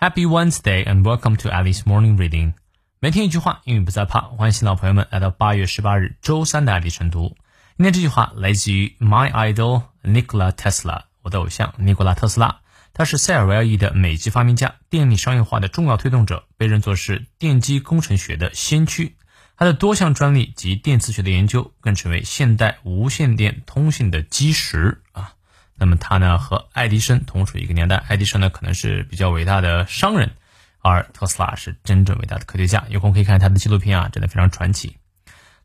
[0.00, 2.54] Happy Wednesday and welcome to Alice Morning Reading。
[3.00, 4.22] 每天一句话，英语不再怕。
[4.22, 7.36] 欢迎新老朋友们来到八月十八日周三的爱丽晨读。
[7.76, 12.60] 今天这句话来自于 My Idol Nikola Tesla，我的偶像尼古拉特斯拉。
[12.94, 19.16] 他是塞尔维亚裔的美籍发明家，电力商业化的重要推动者，被认作是电机工程学的先驱。
[19.58, 25.34] 他的多项专利及电磁学的研究，更成为现代无线电通信的基石啊。
[25.79, 30.31] 那么他呢和爱迪生同处一个年代，爱迪生呢可能是比较伟大的商人，
[30.79, 32.85] 而特斯拉是真正伟大的科学家。
[32.89, 34.97] 有空可以看他的纪录片啊，真的非常传奇。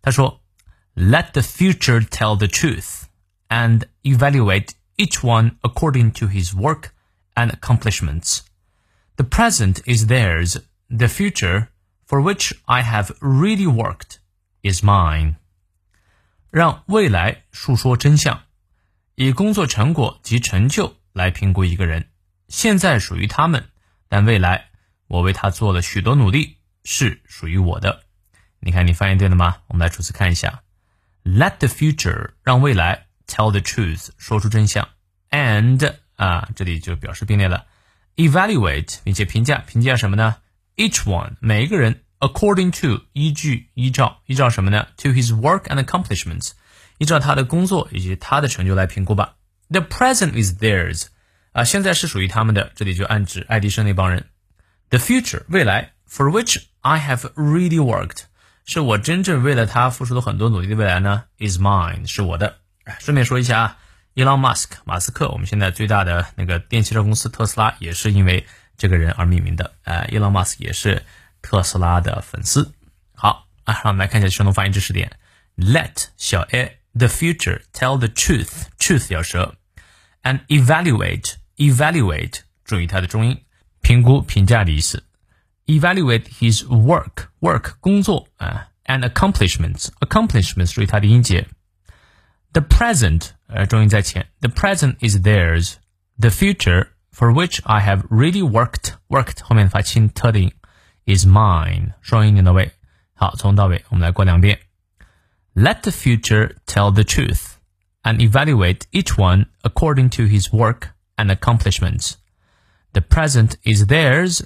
[0.03, 0.41] 他说：“
[0.95, 3.03] Let the future tell the truth
[3.49, 6.91] and evaluate each one according to his work
[7.35, 8.41] and accomplishments.
[9.17, 10.63] The present is theirs.
[10.89, 11.69] The future,
[12.07, 14.17] for which I have really worked,
[14.63, 15.37] is mine.”
[16.51, 18.43] 让未来述说真相。
[19.16, 22.10] 以工作成果及成就来评估一个人，
[22.50, 23.70] 现在属于他们，
[24.10, 24.66] 但未来
[25.08, 28.04] 我为他做了许多努力，是属于我的。
[28.60, 29.58] 你看，你翻译对了吗？
[29.68, 30.64] 我们来逐词看一下
[31.24, 34.90] ：Let the future 让未来 tell the truth 说出真相
[35.30, 37.68] ，and 啊，这里就表示并列了
[38.18, 40.36] ，evaluate 并且评价评价什么呢
[40.76, 46.52] ？Each one 每一个人 according to 依据依照依照什么呢？To his work and accomplishments。
[46.98, 49.36] 依照他的工作以及他的成就来评估吧。
[49.70, 51.06] The present is theirs，
[51.52, 54.28] 啊，现在是属于他们的，这里就暗指爱迪生那帮人。
[54.90, 58.26] The future，未来，for which I have really worked，
[58.66, 62.58] 是我真正为了他付出了很多努力的未来呢，is mine，是我的。
[63.00, 63.78] 顺便说一下啊
[64.14, 68.46] ，Elon Musk，马斯克，我们现在最大的那个电汽车公司特斯拉，也是因为
[68.78, 69.74] 这个人而命名的。
[69.84, 71.04] 呃，Elon Musk 也是
[71.42, 72.72] 特斯拉的粉丝。
[73.16, 75.18] 好啊，让我们来看一下全动发音知识点。
[75.58, 76.78] Let 小 a。
[76.95, 79.55] the future, tell the truth, truth 要舌，
[80.23, 83.45] and evaluate, evaluate 注意它的重音，
[83.81, 85.05] 评估、评价的意思。
[85.67, 91.47] evaluate his work, work 工作啊，and accomplishments, accomplishments 注意它的音节。
[92.53, 95.75] The present 呃重音在前，the present is theirs.
[96.19, 100.53] The future for which I have really worked, worked 后面发清特的音，
[101.07, 102.73] is mine 双音连到位。
[103.15, 104.59] 好，从头到尾我们来过两遍。
[105.56, 107.62] Let the future tell the truth
[108.04, 112.18] and evaluate each one according to his work and accomplishments.
[112.92, 114.46] The present is theirs.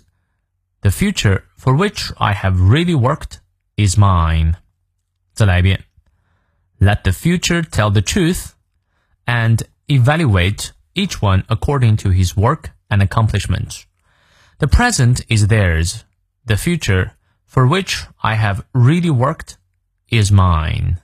[0.81, 3.41] The future for which I have really worked
[3.75, 4.57] is mine.
[6.79, 8.55] Let the future tell the truth
[9.25, 13.87] and evaluate each one according to his work and accomplishments.
[14.59, 16.03] The present is theirs.
[16.45, 17.13] The future
[17.45, 19.57] for which I have really worked
[20.11, 20.97] is mine。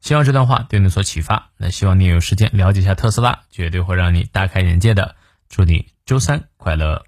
[0.00, 1.50] 希望这段话对你有所启发。
[1.56, 5.16] 那希望你有时间了解一下特斯拉，绝对会让你大开眼界的。
[5.48, 7.04] 祝你周三快乐！